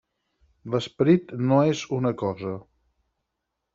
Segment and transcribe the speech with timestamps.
[0.75, 2.55] L'esperit no és una cosa.